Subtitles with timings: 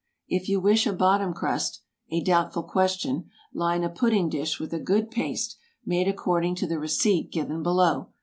[0.27, 5.57] If you wish a bottom crust—a doubtful question—line a pudding dish with a good paste,
[5.85, 8.09] made according to the receipt given below.